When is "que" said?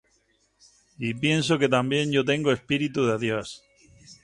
1.59-1.69